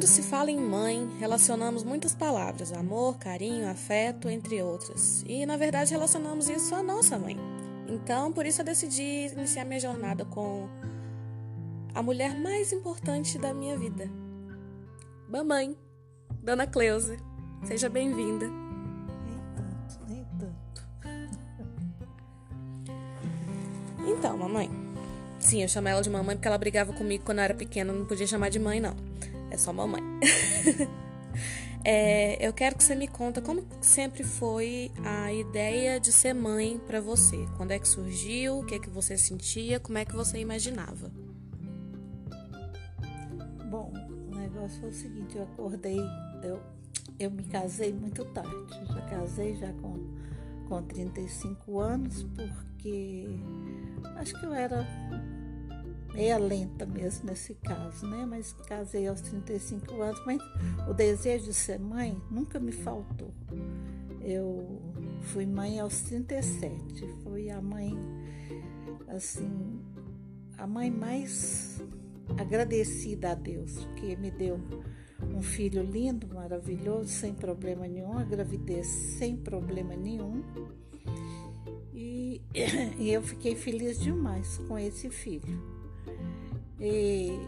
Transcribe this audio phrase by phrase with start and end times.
[0.00, 5.22] Quando se fala em mãe, relacionamos muitas palavras: amor, carinho, afeto, entre outras.
[5.28, 7.36] E na verdade relacionamos isso à nossa mãe.
[7.86, 10.66] Então, por isso eu decidi iniciar minha jornada com
[11.94, 14.10] a mulher mais importante da minha vida.
[15.28, 15.76] Mamãe,
[16.42, 17.18] Dona Cleusa.
[17.64, 18.46] Seja bem-vinda.
[18.48, 20.82] Nem tanto, nem tanto.
[24.08, 24.70] Então, mamãe.
[25.38, 28.06] Sim, eu chamo ela de mamãe porque ela brigava comigo quando eu era pequena, não
[28.06, 29.10] podia chamar de mãe, não.
[29.50, 30.00] É só mamãe.
[31.84, 36.80] é, eu quero que você me conta como sempre foi a ideia de ser mãe
[36.86, 37.46] para você.
[37.56, 38.60] Quando é que surgiu?
[38.60, 39.80] O que é que você sentia?
[39.80, 41.10] Como é que você imaginava?
[43.70, 43.92] Bom,
[44.30, 45.98] o negócio foi o seguinte, eu acordei,
[46.42, 46.60] eu,
[47.18, 48.50] eu me casei muito tarde.
[48.86, 49.98] Já casei já com,
[50.68, 53.26] com 35 anos, porque
[54.16, 54.86] acho que eu era
[56.12, 58.26] meia lenta mesmo nesse caso, né?
[58.28, 60.40] Mas casei aos 35 anos, mas
[60.88, 63.32] o desejo de ser mãe nunca me faltou.
[64.20, 64.80] Eu
[65.22, 67.96] fui mãe aos 37, fui a mãe,
[69.08, 69.80] assim,
[70.58, 71.80] a mãe mais
[72.38, 74.60] agradecida a Deus, que me deu
[75.34, 80.42] um filho lindo, maravilhoso, sem problema nenhum, a gravidez sem problema nenhum.
[81.94, 82.42] E,
[82.98, 85.79] e eu fiquei feliz demais com esse filho.
[86.80, 87.38] E,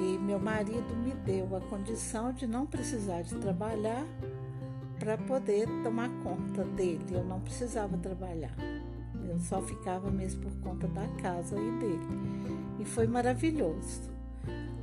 [0.00, 4.06] e meu marido me deu a condição de não precisar de trabalhar
[4.98, 7.04] para poder tomar conta dele.
[7.10, 8.56] Eu não precisava trabalhar.
[9.28, 12.08] Eu só ficava mesmo por conta da casa e dele.
[12.78, 14.10] E foi maravilhoso.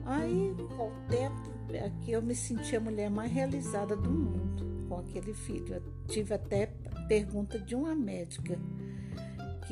[0.05, 1.51] Aí, com o tempo,
[1.85, 5.75] aqui eu me senti a mulher mais realizada do mundo com aquele filho.
[5.75, 6.67] Eu tive até
[7.07, 8.59] pergunta de uma médica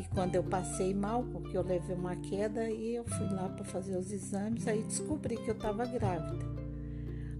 [0.01, 3.65] que quando eu passei mal, porque eu levei uma queda e eu fui lá para
[3.65, 6.45] fazer os exames, aí descobri que eu estava grávida.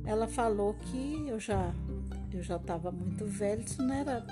[0.05, 1.73] Ela falou que eu já
[2.33, 4.25] eu já estava muito velha, isso não era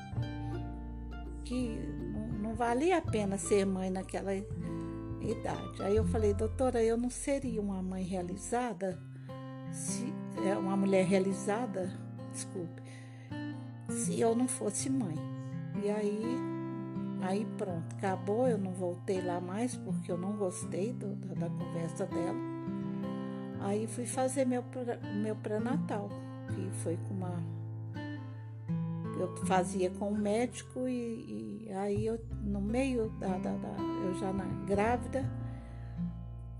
[1.44, 1.80] que
[2.14, 5.82] não, não valia a pena ser mãe naquela idade.
[5.82, 9.00] Aí eu falei, doutora, eu não seria uma mãe realizada
[9.72, 10.14] se
[10.46, 11.92] é uma mulher realizada,
[12.32, 12.82] desculpe,
[13.90, 15.16] se eu não fosse mãe.
[15.84, 16.57] E aí
[17.22, 21.50] Aí pronto, acabou, eu não voltei lá mais porque eu não gostei do, da, da,
[21.50, 22.38] conversa dela.
[23.62, 24.64] Aí fui fazer meu,
[25.22, 26.10] meu pré-natal,
[26.50, 27.44] que foi com uma.
[29.20, 33.84] Eu fazia com o um médico e, e, aí eu, no meio da, da, da,
[34.06, 35.26] eu já na grávida,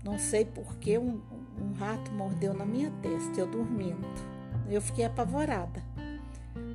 [0.02, 1.20] não sei porquê, um,
[1.60, 4.06] um rato mordeu na minha testa, eu dormindo.
[4.68, 5.82] Eu fiquei apavorada.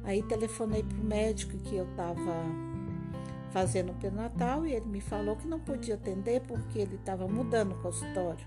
[0.06, 2.34] Aí telefonei pro médico que eu estava
[3.54, 7.74] fazendo o pré-natal e ele me falou que não podia atender porque ele estava mudando
[7.74, 8.46] o consultório.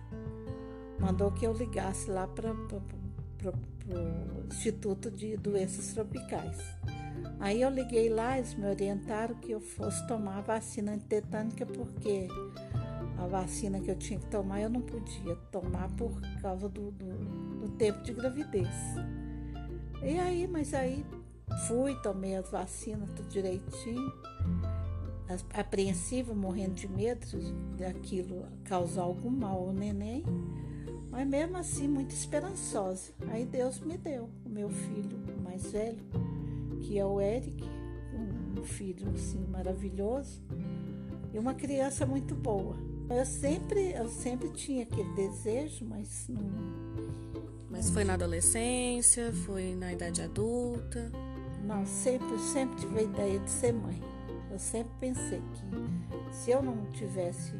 [0.98, 6.58] Mandou que eu ligasse lá para o Instituto de Doenças Tropicais.
[7.38, 12.26] Aí eu liguei lá, eles me orientaram que eu fosse tomar a vacina antitetânica porque
[13.18, 17.60] a vacina que eu tinha que tomar eu não podia tomar por causa do, do,
[17.60, 18.74] do tempo de gravidez.
[20.02, 21.06] E aí, mas aí
[21.68, 24.12] fui, tomei as vacinas tudo direitinho
[25.52, 27.26] apreensiva, morrendo de medo
[27.76, 30.24] daquilo causar algum mal ao neném,
[31.10, 33.12] mas mesmo assim muito esperançosa.
[33.28, 35.98] Aí Deus me deu o meu filho mais velho,
[36.82, 37.64] que é o Eric,
[38.58, 40.40] um filho assim maravilhoso
[41.32, 42.76] e uma criança muito boa.
[43.08, 46.50] Eu sempre, eu sempre tinha aquele desejo, mas não.
[47.70, 51.12] Mas foi na adolescência, foi na idade adulta?
[51.64, 54.00] Não, sempre, sempre tive a ideia de ser mãe.
[54.56, 57.52] Eu sempre pensei que se eu não tivesse,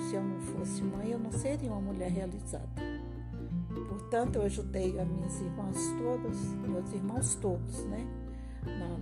[0.00, 2.68] se eu não fosse mãe, eu não seria uma mulher realizada.
[3.88, 6.36] Portanto, eu ajudei as minhas irmãs todas,
[6.68, 8.04] meus irmãos todos, né?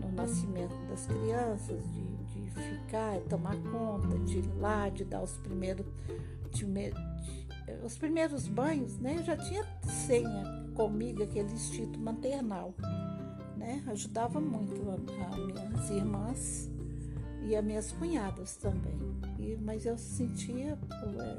[0.03, 5.39] no nascimento das crianças, de, de ficar, tomar conta, de ir lá, de dar os
[5.39, 5.87] primeiros,
[6.51, 6.93] de, de,
[7.83, 9.17] os primeiros banhos, né?
[9.17, 12.75] Eu já tinha senha comigo aquele instinto maternal,
[13.57, 13.83] né?
[13.87, 16.72] Ajudava muito as minhas irmãs
[17.45, 18.99] e as minhas cunhadas também.
[19.39, 20.79] E, mas eu sentia,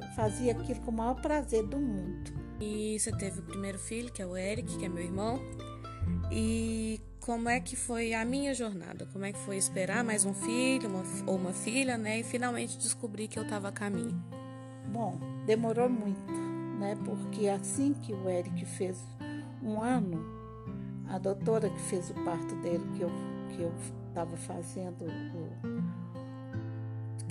[0.02, 2.32] é, fazia aquilo com o maior prazer do mundo.
[2.60, 5.40] E você teve o primeiro filho, que é o Eric, que é meu irmão.
[6.32, 9.08] E como é que foi a minha jornada?
[9.12, 12.20] Como é que foi esperar mais um filho uma, ou uma filha, né?
[12.20, 14.22] E finalmente descobrir que eu estava a caminho.
[14.92, 16.32] Bom, demorou muito,
[16.80, 16.98] né?
[17.06, 19.02] Porque assim que o Eric fez
[19.62, 20.22] um ano,
[21.08, 23.12] a doutora que fez o parto dele, que eu
[23.56, 23.72] que eu
[24.08, 25.73] estava fazendo o,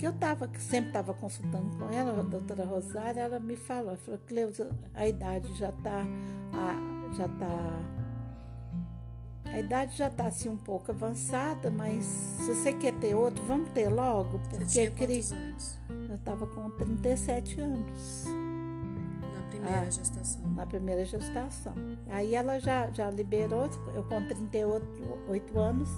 [0.03, 3.95] que eu tava, que sempre estava consultando com ela, a doutora Rosária, ela me falou,
[3.95, 6.05] falou, Cleusa, a idade já está
[7.13, 7.79] já está
[9.45, 13.69] a idade já está assim um pouco avançada, mas se você quer ter outro, vamos
[13.69, 15.23] ter logo, porque você tinha eu queria.
[15.23, 15.79] Anos?
[16.09, 18.25] Eu estava com 37 anos.
[18.25, 20.47] Na primeira ah, gestação.
[20.49, 21.73] Na primeira gestação.
[22.09, 25.89] Aí ela já, já liberou, eu com 38 anos,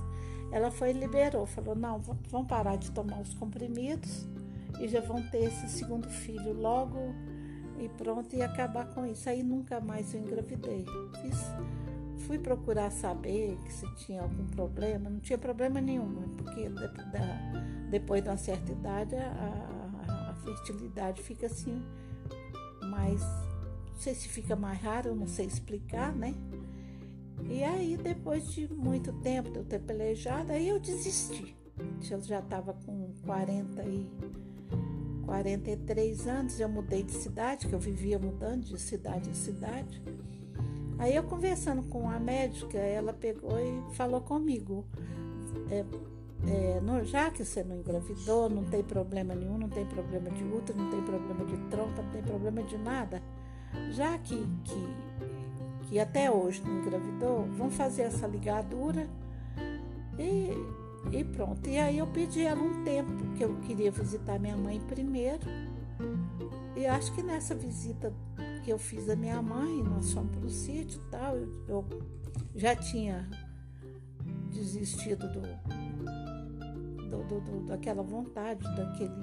[0.56, 2.00] ela foi e liberou, falou, não,
[2.30, 4.26] vamos parar de tomar os comprimidos
[4.80, 6.98] e já vão ter esse segundo filho logo
[7.78, 9.28] e pronto, e acabar com isso.
[9.28, 10.86] Aí nunca mais eu engravidei.
[11.22, 11.38] Fiz
[12.20, 16.26] fui procurar saber se tinha algum problema, não tinha problema nenhum, né?
[16.38, 16.72] porque
[17.92, 21.84] depois de uma certa idade a, a fertilidade fica assim
[22.90, 23.20] mais.
[23.22, 26.34] Não sei se fica mais raro, eu não sei explicar, né?
[27.50, 31.56] E aí, depois de muito tempo de eu ter pelejado, aí eu desisti.
[32.10, 34.10] Eu já estava com 40 e
[35.26, 40.02] 43 anos, eu mudei de cidade, que eu vivia mudando de cidade em cidade.
[40.98, 44.86] Aí eu conversando com a médica, ela pegou e falou comigo.
[45.70, 45.84] É,
[46.48, 50.44] é, no, já que você não engravidou, não tem problema nenhum, não tem problema de
[50.44, 53.22] útero, não tem problema de trompa, não tem problema de nada.
[53.92, 54.88] Já que, que,
[55.86, 59.08] que até hoje não engravidou, vamos fazer essa ligadura
[60.18, 60.52] e,
[61.16, 61.68] e pronto.
[61.70, 65.46] E aí eu pedi ela um tempo, que eu queria visitar minha mãe primeiro.
[66.76, 68.14] E acho que nessa visita
[68.64, 71.38] que eu fiz a minha mãe, nós fomos para o sítio e tal.
[71.38, 71.86] Eu, eu,
[72.56, 73.30] já tinha
[74.52, 75.42] desistido do,
[77.10, 79.14] do, do, do, daquela vontade, daquele,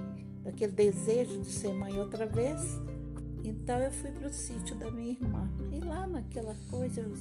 [0.44, 2.80] daquele desejo de ser mãe outra vez.
[3.44, 5.48] Então eu fui para o sítio da minha irmã.
[5.72, 7.12] E lá naquela coisa eu,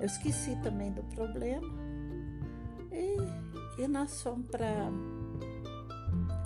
[0.00, 1.66] eu esqueci também do problema.
[2.92, 4.90] E, e nós fomos para.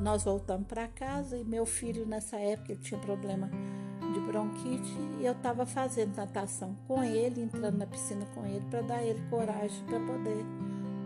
[0.01, 3.49] Nós voltamos para casa e meu filho nessa época tinha problema
[4.13, 8.83] de bronquite e eu estava fazendo natação com ele, entrando na piscina com ele, para
[8.83, 10.45] dar ele coragem para poder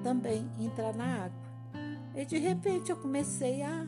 [0.02, 1.48] também entrar na água.
[2.14, 3.86] E de repente eu comecei a,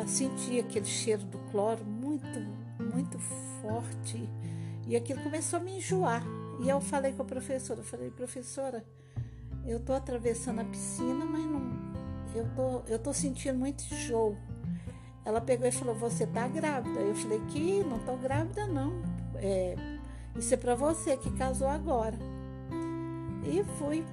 [0.00, 1.84] a sentir aquele cheiro do cloro
[2.22, 3.18] muito, muito
[3.60, 4.28] forte
[4.86, 6.22] e aquilo começou a me enjoar.
[6.60, 8.84] E eu falei com a professora, eu falei, professora,
[9.64, 11.62] eu estou atravessando a piscina, mas não,
[12.34, 14.36] eu tô, eu tô sentindo muito enjoo.
[15.24, 17.00] Ela pegou e falou: Você tá grávida?
[17.00, 19.02] Eu falei: Que não tô grávida, não.
[19.36, 19.76] É,
[20.36, 22.16] isso é para você que casou agora.
[23.44, 24.04] E fui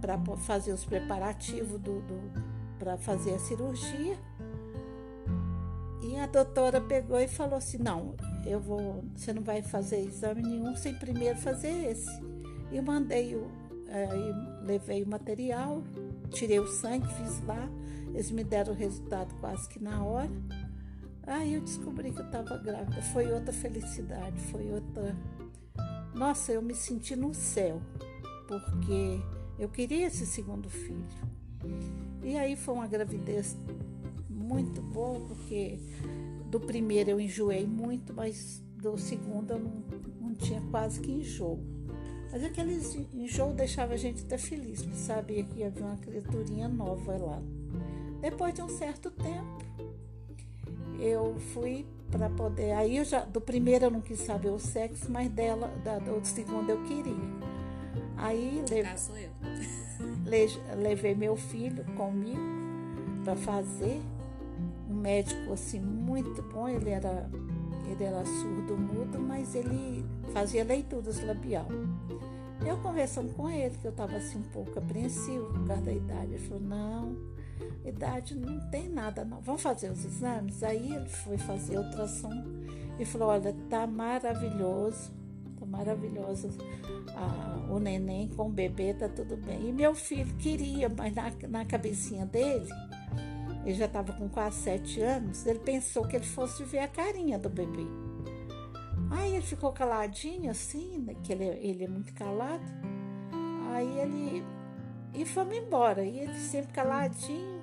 [0.00, 2.46] para fazer os preparativos do, do
[2.78, 4.16] para fazer a cirurgia.
[6.20, 8.14] A doutora pegou e falou assim: Não,
[8.44, 12.10] eu vou, você não vai fazer exame nenhum sem primeiro fazer esse.
[12.72, 13.50] E mandei o,
[13.88, 14.08] é,
[14.64, 15.82] levei o material,
[16.30, 17.68] tirei o sangue, fiz lá.
[18.08, 20.30] Eles me deram o resultado quase que na hora.
[21.26, 23.02] Aí eu descobri que eu estava grávida.
[23.12, 25.16] Foi outra felicidade, foi outra.
[26.14, 27.80] Nossa, eu me senti no céu,
[28.46, 29.20] porque
[29.58, 31.04] eu queria esse segundo filho.
[32.22, 33.56] E aí foi uma gravidez
[34.46, 35.78] muito boa, porque
[36.50, 39.72] do primeiro eu enjoei muito, mas do segundo eu não,
[40.20, 41.58] não tinha quase que enjoo.
[42.30, 42.80] Mas aquele
[43.14, 47.42] enjoo deixava a gente até feliz, porque sabia que havia uma criaturinha nova lá.
[48.20, 49.64] Depois de um certo tempo,
[51.00, 52.72] eu fui para poder.
[52.72, 56.24] Aí eu já, do primeiro eu não quis saber o sexo, mas dela, da, do
[56.24, 57.14] segundo eu queria.
[58.16, 59.30] Aí leve, ah, sou eu.
[60.76, 62.40] levei meu filho comigo
[63.24, 64.00] para fazer.
[64.96, 67.28] Um médico assim muito bom, ele era
[67.86, 71.66] ele era surdo mudo, mas ele fazia leituras labial.
[72.66, 76.32] Eu conversando com ele, que eu estava assim um pouco apreensivo por causa da idade,
[76.32, 77.16] ele falou, não,
[77.84, 79.40] idade não tem nada não.
[79.40, 80.62] Vamos fazer os exames?
[80.62, 82.44] Aí ele foi fazer ultrassom
[82.98, 85.12] e falou, olha, tá maravilhoso,
[85.60, 86.48] tá maravilhoso
[87.14, 89.68] ah, o neném com o bebê, tá tudo bem.
[89.68, 92.66] E meu filho queria, mas na, na cabecinha dele,
[93.66, 97.36] ele já estava com quase sete anos, ele pensou que ele fosse ver a carinha
[97.36, 97.86] do bebê.
[99.10, 102.64] Aí ele ficou caladinho assim, né, que ele, ele é muito calado.
[103.72, 104.44] Aí ele
[105.12, 106.04] e fomos embora.
[106.04, 107.56] E ele sempre caladinho.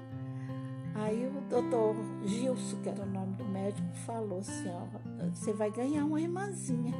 [0.95, 1.95] Aí o doutor
[2.25, 4.86] Gilson, que era o nome do médico, falou assim, ó,
[5.33, 6.93] você vai ganhar uma irmãzinha.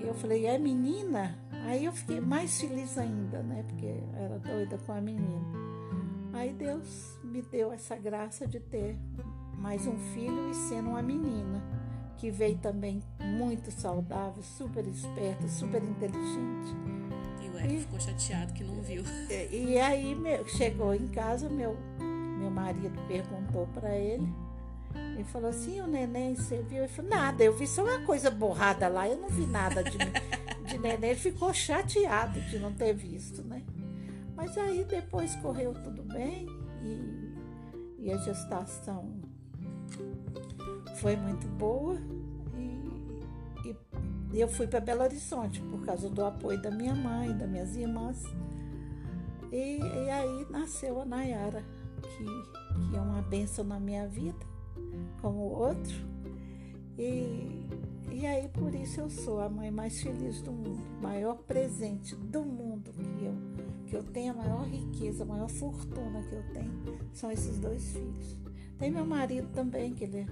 [0.00, 1.38] E eu falei, é menina?
[1.66, 3.62] Aí eu fiquei mais feliz ainda, né?
[3.68, 5.59] Porque era doida com a menina.
[6.32, 8.96] Aí Deus me deu essa graça de ter
[9.56, 11.62] mais um filho e sendo uma menina,
[12.16, 16.74] que veio também muito saudável, super esperta, super inteligente
[17.68, 19.02] e, ficou chateado que não viu.
[19.50, 21.76] E, aí meu, chegou em casa, meu,
[22.38, 24.26] meu marido perguntou para ele
[25.14, 26.78] Ele falou assim, o neném, você viu?
[26.78, 29.98] Ele falou, nada, eu vi só uma coisa borrada lá, eu não vi nada de,
[29.98, 31.10] de neném.
[31.10, 33.59] Ele ficou chateado de não ter visto, né?
[34.40, 36.46] Mas aí depois correu tudo bem
[36.82, 37.34] e,
[37.98, 39.20] e a gestação
[40.96, 42.00] foi muito boa
[42.56, 43.76] e,
[44.32, 47.76] e, eu fui para Belo Horizonte por causa do apoio da minha mãe, das minhas
[47.76, 48.24] irmãs.
[49.52, 51.62] E, e aí nasceu a Nayara,
[52.00, 52.24] que,
[52.88, 54.46] que é uma benção na minha vida,
[55.20, 55.94] como o outro.
[56.96, 57.68] E,
[58.10, 62.42] e aí por isso eu sou a mãe mais feliz do mundo, maior presente do
[62.42, 63.49] mundo que eu,
[63.90, 66.72] que eu tenho, a maior riqueza, a maior fortuna que eu tenho
[67.12, 68.38] são esses dois filhos.
[68.78, 70.26] Tem meu marido também, que ele é,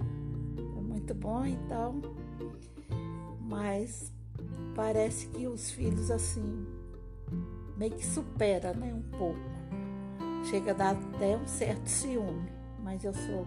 [0.81, 1.93] muito bom e tal,
[3.41, 4.13] mas
[4.73, 6.65] parece que os filhos assim
[7.77, 9.39] meio que supera, né, um pouco.
[10.49, 12.49] Chega a dar até um certo ciúme,
[12.81, 13.45] mas eu sou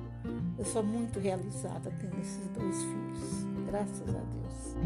[0.58, 4.76] eu sou muito realizada tendo esses dois filhos, graças a Deus.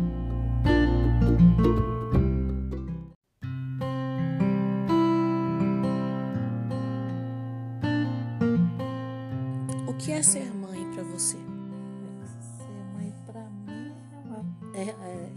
[10.07, 11.37] Que é ser mãe para você?
[11.37, 14.89] Ser mãe para mim é uma, é,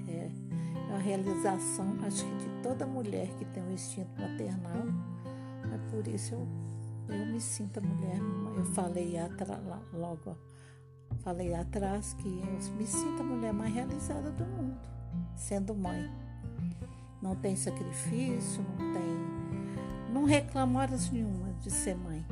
[0.08, 0.32] é,
[0.88, 4.84] é uma realização, acho que de toda mulher que tem um instinto maternal.
[5.74, 6.48] É por isso eu,
[7.10, 8.20] eu me sinto a mulher.
[8.56, 9.60] Eu falei atra,
[9.92, 10.38] logo,
[11.24, 14.78] falei atrás que eu me sinto a mulher mais realizada do mundo,
[15.36, 16.12] sendo mãe.
[17.24, 20.14] Não tem sacrifício, não tem.
[20.14, 22.24] Não reclamo horas nenhuma de ser mãe.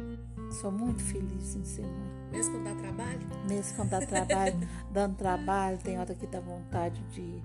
[0.62, 2.17] Sou muito feliz em ser mãe.
[2.32, 3.20] Mesmo quando dá trabalho?
[3.48, 7.42] Mesmo quando dá trabalho, dando trabalho, tem hora que dá vontade de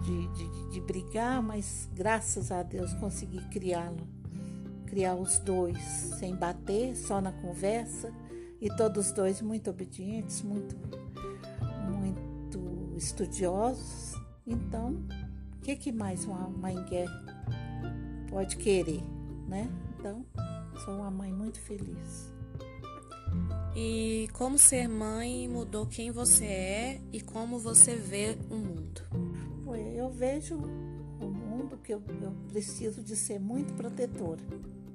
[0.00, 4.06] de, de, de brigar, mas graças a Deus consegui criá-lo.
[4.86, 5.78] Criar os dois
[6.18, 8.12] sem bater, só na conversa.
[8.60, 10.76] E todos os dois muito obedientes, muito,
[11.88, 14.14] muito estudiosos.
[14.46, 15.02] Então,
[15.56, 17.06] o que, que mais uma mãe quer,
[18.28, 19.02] pode querer,
[19.48, 19.70] né?
[19.96, 20.26] Então,
[20.84, 22.32] sou uma mãe muito feliz.
[23.74, 29.02] E como ser mãe mudou quem você é e como você vê o mundo?
[30.00, 34.40] eu vejo o mundo que eu, eu preciso de ser muito protetora,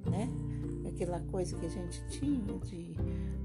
[0.09, 0.27] né?
[0.87, 2.93] Aquela coisa que a gente tinha de,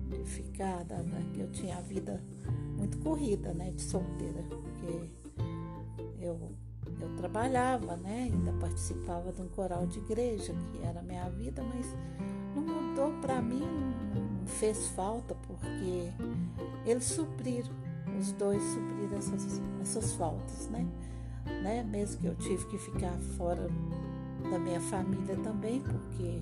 [0.08, 0.86] de ficar,
[1.34, 2.22] que eu tinha a vida
[2.76, 3.70] muito corrida, né?
[3.70, 5.10] De solteira, porque
[6.18, 6.50] eu,
[7.00, 8.30] eu trabalhava, né?
[8.32, 11.86] Ainda participava de um coral de igreja, que era a minha vida, mas
[12.54, 13.66] não mudou para mim,
[14.50, 16.10] fez falta, porque
[16.84, 17.70] eles supriram,
[18.18, 20.86] os dois supriram essas, essas faltas, né?
[21.62, 21.82] né?
[21.82, 23.68] Mesmo que eu tive que ficar fora
[24.50, 26.40] da minha família também, porque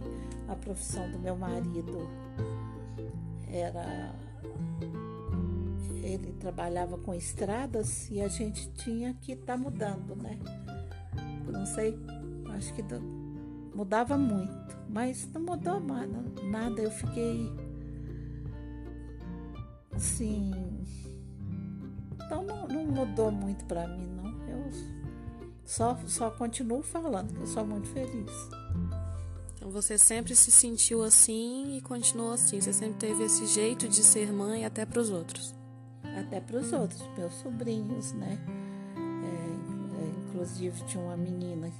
[0.48, 2.08] a profissão do meu marido
[3.50, 4.14] era
[6.02, 10.38] ele trabalhava com estradas e a gente tinha que estar tá mudando, né?
[11.46, 11.98] Não sei,
[12.56, 12.82] acho que
[13.74, 15.80] mudava muito, mas não mudou
[16.50, 16.80] nada.
[16.80, 17.52] Eu fiquei
[19.99, 20.52] assim,
[22.14, 24.28] então não, não mudou muito para mim, não.
[24.49, 24.71] Eu
[25.64, 28.31] só, só continuo falando que eu sou muito feliz.
[29.57, 32.61] Então você sempre se sentiu assim e continuou assim.
[32.61, 35.52] Você sempre teve esse jeito de ser mãe até para os outros.
[36.17, 38.38] Até para os outros, meus sobrinhos, né?
[38.97, 41.73] É, é, inclusive tinha uma menina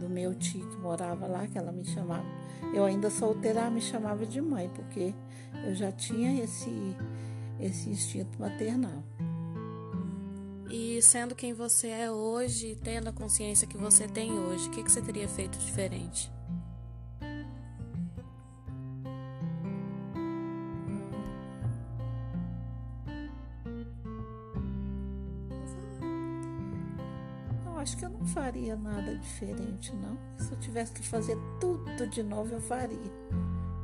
[0.00, 2.24] do meu tio que morava lá que ela me chamava.
[2.74, 5.14] Eu ainda solteira, me chamava de mãe porque
[5.66, 6.96] eu já tinha esse
[7.60, 9.02] esse instinto maternal.
[10.70, 14.82] E sendo quem você é hoje, tendo a consciência que você tem hoje, o que,
[14.82, 16.30] que você teria feito diferente?
[27.64, 30.18] Eu acho que eu não faria nada diferente, não.
[30.36, 33.12] Se eu tivesse que fazer tudo de novo, eu faria.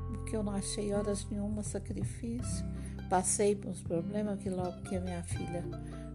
[0.08, 2.66] Porque eu não achei horas nenhuma sacrifício.
[3.12, 5.62] Passei por uns problemas que logo que a minha filha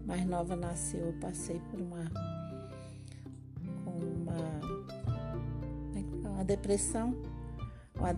[0.04, 2.12] mais nova nasceu, eu passei por uma
[3.86, 4.34] uma,
[6.28, 7.16] uma depressão,
[7.94, 8.10] uma,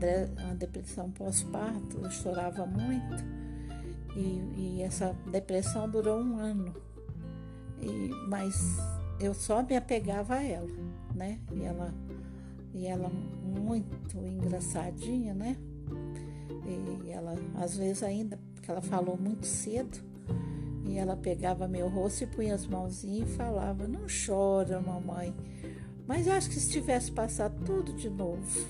[0.46, 3.22] uma depressão pós-parto, eu chorava muito
[4.16, 6.74] e, e, essa depressão durou um ano.
[7.82, 8.78] E, mas
[9.20, 10.72] eu só me apegava a ela,
[11.14, 11.38] né?
[11.52, 11.94] E ela,
[12.74, 15.58] e ela muito engraçadinha, né?
[16.66, 19.98] E ela, às vezes ainda, porque ela falou muito cedo,
[20.86, 25.36] e ela pegava meu rosto e punha as mãozinhas e falava: Não chora, mamãe.
[26.08, 28.68] Mas eu acho que se tivesse passado tudo de novo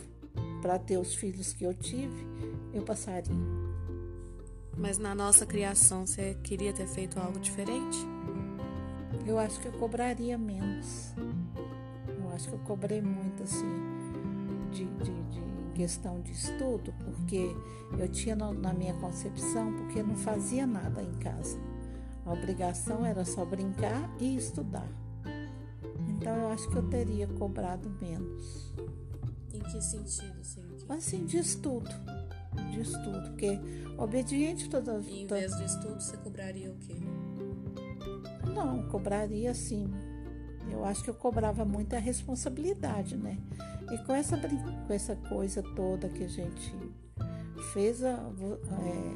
[0.61, 2.25] para ter os filhos que eu tive,
[2.73, 3.33] eu passaria.
[4.77, 7.97] Mas na nossa criação, você queria ter feito algo diferente?
[9.25, 11.13] Eu acho que eu cobraria menos.
[12.07, 13.67] Eu acho que eu cobrei muito, assim,
[14.71, 15.48] de, de, de
[15.79, 17.55] questão de estudo, porque
[17.97, 21.57] eu tinha na minha concepção, porque não fazia nada em casa.
[22.25, 24.89] A obrigação era só brincar e estudar.
[26.09, 28.73] Então eu acho que eu teria cobrado menos.
[29.53, 30.61] Em que sentido, assim?
[30.89, 31.89] Assim, de estudo.
[32.71, 33.57] De estudo, porque
[33.97, 34.99] obediente toda.
[35.07, 36.95] E em vez de estudo, você cobraria o quê?
[38.53, 39.89] Não, cobraria assim.
[40.69, 43.37] Eu acho que eu cobrava muito a responsabilidade, né?
[43.91, 46.75] E com essa, com essa coisa toda que a gente
[47.73, 49.09] fez, a, é,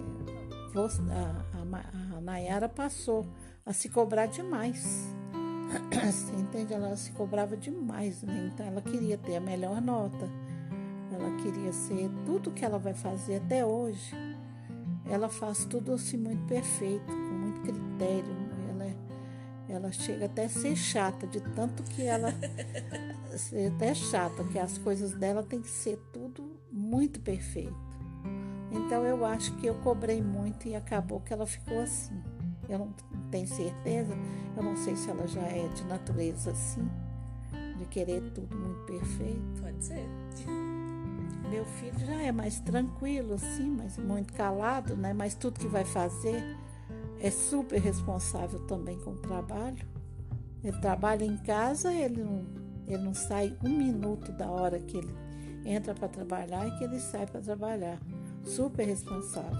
[0.75, 3.25] a, a, a Nayara passou
[3.65, 5.07] a se cobrar demais.
[6.11, 6.73] Você entende?
[6.73, 8.51] Ela se cobrava demais, né?
[8.53, 10.29] Então ela queria ter a melhor nota.
[11.11, 14.15] Ela queria ser tudo que ela vai fazer até hoje.
[15.05, 18.35] Ela faz tudo assim muito perfeito, com muito critério.
[18.69, 18.95] Ela, é,
[19.73, 22.33] ela chega até a ser chata, de tanto que ela
[23.37, 27.75] ser até chata, que as coisas dela tem que ser tudo muito perfeito.
[28.71, 32.21] Então eu acho que eu cobrei muito e acabou que ela ficou assim.
[32.67, 32.93] Eu não
[33.29, 34.15] tenho certeza,
[34.55, 36.87] eu não sei se ela já é de natureza assim,
[37.77, 39.61] de querer tudo muito perfeito.
[39.61, 40.07] Pode ser.
[41.49, 45.13] Meu filho já é mais tranquilo, assim, mas muito calado, né?
[45.13, 46.57] Mas tudo que vai fazer
[47.23, 49.87] é super responsável também com o trabalho.
[50.61, 52.45] Ele trabalha em casa, ele não,
[52.85, 55.15] ele não sai um minuto da hora que ele
[55.63, 57.97] entra para trabalhar e que ele sai para trabalhar.
[58.43, 59.57] Super responsável.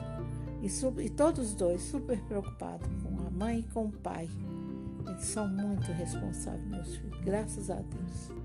[0.62, 4.30] E, e todos os dois super preocupados com a mãe e com o pai.
[5.08, 8.43] Eles são muito responsáveis, meus filhos, graças a Deus.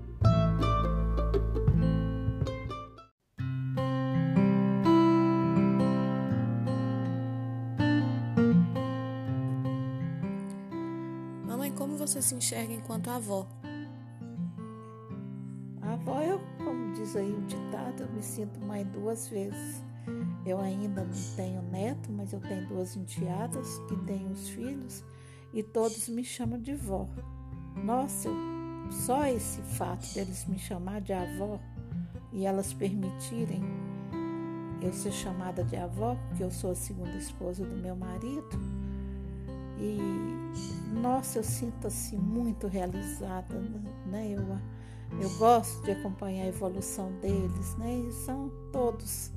[12.19, 13.47] Você se enxerga enquanto avó?
[15.81, 19.83] A avó, eu, como diz aí o ditado, eu me sinto mãe duas vezes.
[20.45, 25.03] Eu ainda não tenho neto, mas eu tenho duas enteadas que têm os filhos
[25.53, 27.07] e todos me chamam de vó.
[27.83, 28.29] Nossa,
[28.91, 31.59] só esse fato deles me chamar de avó
[32.33, 33.61] e elas permitirem
[34.81, 38.49] eu ser chamada de avó, porque eu sou a segunda esposa do meu marido,
[39.79, 39.97] e
[40.99, 43.55] nossa, eu sinto assim muito realizada,
[44.05, 44.31] né?
[44.31, 47.95] Eu, eu gosto de acompanhar a evolução deles, né?
[47.95, 49.31] E são todos,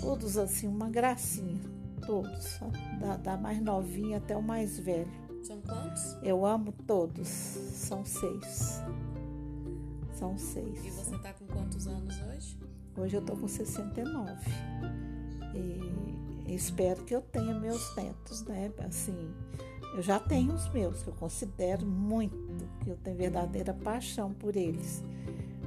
[0.00, 1.60] todos assim, uma gracinha,
[2.06, 2.58] todos,
[2.98, 5.10] da, da mais novinha até o mais velho.
[5.42, 6.16] São quantos?
[6.22, 8.82] Eu amo todos, são seis.
[10.14, 10.84] São seis.
[10.84, 12.58] E você tá com quantos anos hoje?
[12.96, 14.32] Hoje eu tô com 69.
[15.54, 15.85] E
[16.54, 18.70] espero que eu tenha meus netos, né?
[18.78, 19.30] Assim,
[19.94, 22.36] eu já tenho os meus, que eu considero muito,
[22.84, 25.02] que eu tenho verdadeira paixão por eles.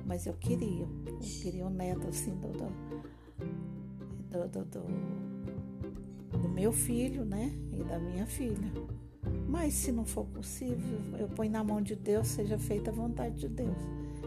[0.06, 2.52] Mas eu queria, eu queria um neto assim do,
[4.30, 7.52] do, do, do, do meu filho, né?
[7.74, 8.72] E da minha filha.
[9.48, 13.36] Mas se não for possível, eu ponho na mão de Deus, seja feita a vontade
[13.36, 13.78] de Deus.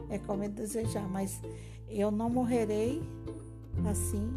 [0.09, 1.41] É como ele desejar, mas
[1.89, 3.03] eu não morrerei
[3.89, 4.29] assim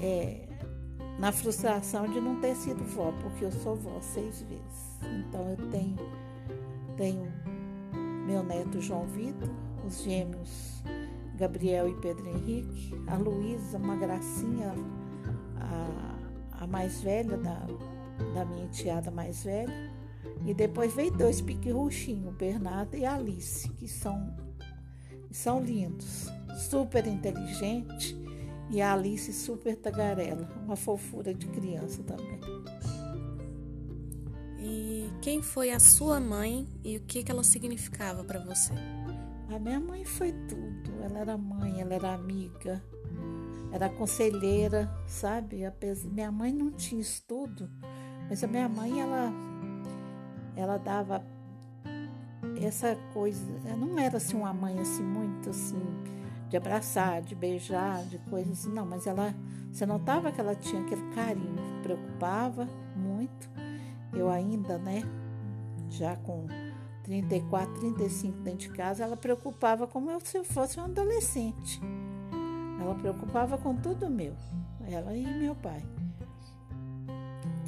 [0.00, 0.46] é,
[1.18, 4.98] na frustração de não ter sido vó, porque eu sou vó seis vezes.
[5.02, 5.96] Então eu tenho,
[6.96, 7.32] tenho
[8.26, 9.48] meu neto João Vitor,
[9.86, 10.82] os gêmeos
[11.36, 14.74] Gabriel e Pedro Henrique, a Luísa, uma gracinha,
[15.60, 17.66] a, a mais velha da,
[18.34, 19.92] da minha enteada mais velha.
[20.44, 24.34] E depois veio dois pique-ruxinhos, Bernardo e Alice, que são,
[25.30, 28.16] são lindos, super inteligentes
[28.70, 32.40] e a Alice super tagarela, uma fofura de criança também.
[34.58, 38.72] E quem foi a sua mãe e o que, que ela significava para você?
[39.54, 40.90] A minha mãe foi tudo.
[41.02, 42.82] Ela era mãe, ela era amiga,
[43.72, 45.60] era conselheira, sabe?
[46.12, 47.70] Minha mãe não tinha estudo,
[48.28, 49.32] mas a minha mãe ela
[50.56, 51.22] ela dava
[52.60, 53.44] essa coisa,
[53.76, 55.80] não era assim uma mãe assim muito assim
[56.48, 58.72] de abraçar, de beijar, de coisas assim.
[58.72, 59.34] Não, mas ela,
[59.72, 63.48] você notava que ela tinha aquele carinho, preocupava muito.
[64.12, 65.02] Eu ainda, né,
[65.90, 66.46] já com
[67.02, 71.80] 34, 35 dentro de casa, ela preocupava como se eu fosse um adolescente.
[72.80, 74.34] Ela preocupava com tudo meu,
[74.88, 75.82] ela e meu pai.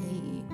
[0.01, 0.45] E,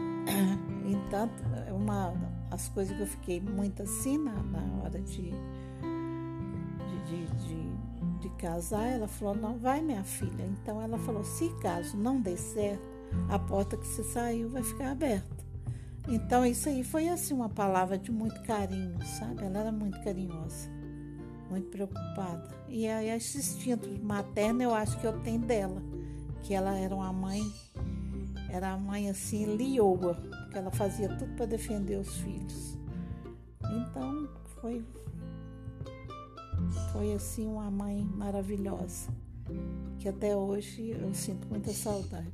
[0.91, 2.15] entanto, uma
[2.51, 5.33] as coisas que eu fiquei muito assim na, na hora de,
[6.89, 7.64] de, de, de de
[8.45, 10.45] casar, ela falou: não vai, minha filha.
[10.45, 12.85] Então ela falou: se caso não dê certo,
[13.31, 15.45] a porta que você saiu vai ficar aberta.
[16.07, 19.43] Então isso aí foi assim uma palavra de muito carinho, sabe?
[19.43, 20.69] Ela era muito carinhosa,
[21.49, 22.55] muito preocupada.
[22.69, 25.81] E aí esse instinto materno eu acho que eu tenho dela,
[26.43, 27.41] que ela era uma mãe,
[28.51, 32.79] era uma mãe assim lioa, porque ela fazia tudo para defender os filhos.
[33.63, 34.29] Então
[34.61, 34.85] foi
[36.93, 39.09] foi assim uma mãe maravilhosa,
[39.99, 42.33] que até hoje eu sinto muita saudade.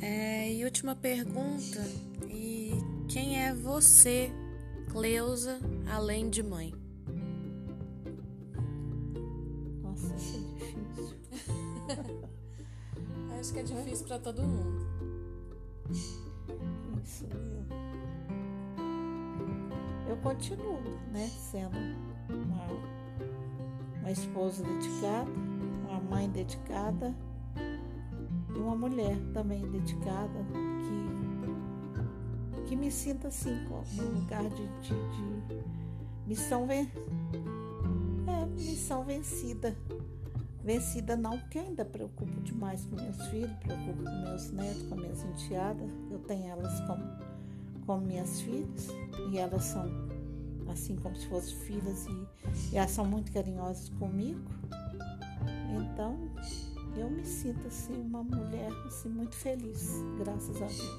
[0.00, 1.84] É, e última pergunta,
[2.28, 2.72] e
[3.08, 4.30] quem é você,
[4.90, 5.58] Cleusa,
[5.90, 6.72] além de mãe?
[9.82, 11.16] Nossa, isso é difícil.
[13.38, 14.86] Acho que é difícil para todo mundo.
[17.02, 17.26] Isso,
[20.18, 20.80] continuo,
[21.12, 21.76] né, sendo
[22.28, 22.66] uma,
[24.00, 25.30] uma esposa dedicada,
[25.88, 27.14] uma mãe dedicada
[28.54, 30.44] e uma mulher também dedicada
[32.54, 33.54] que, que me sinta assim,
[33.94, 35.62] no lugar de, de, de
[36.26, 36.90] missão, ven
[38.26, 39.76] é, missão vencida.
[40.62, 45.24] Vencida não, porque ainda preocupo demais com meus filhos, preocupo com meus netos, com minhas
[45.24, 45.90] enteadas.
[46.10, 47.02] Eu tenho elas como
[47.88, 48.88] como minhas filhas
[49.32, 49.86] e elas são
[50.70, 54.40] assim como se fossem filhas e, elas são muito carinhosas comigo.
[55.76, 56.16] Então
[56.96, 60.98] eu me sinto assim uma mulher assim muito feliz, graças a Deus.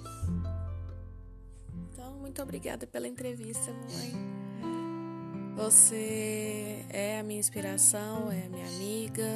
[1.91, 4.39] Então muito obrigada pela entrevista, mãe.
[5.57, 9.27] Você é a minha inspiração, é a minha amiga,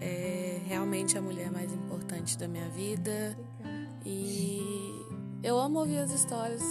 [0.00, 3.36] é realmente a mulher mais importante da minha vida.
[4.04, 4.51] E
[5.42, 6.62] eu amo ouvir as histórias.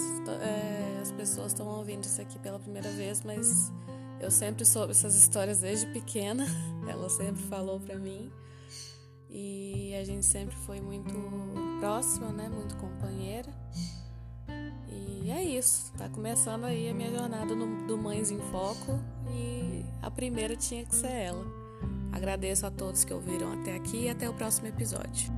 [0.41, 3.71] É, as pessoas estão ouvindo isso aqui pela primeira vez, mas
[4.19, 6.45] eu sempre soube essas histórias desde pequena.
[6.87, 8.31] Ela sempre falou para mim.
[9.29, 11.13] E a gente sempre foi muito
[11.79, 12.49] próxima, né?
[12.49, 13.49] Muito companheira.
[14.89, 15.91] E é isso.
[15.97, 18.99] Tá começando aí a minha jornada no, do Mães em Foco.
[19.29, 21.45] E a primeira tinha que ser ela.
[22.11, 25.31] Agradeço a todos que ouviram até aqui e até o próximo episódio.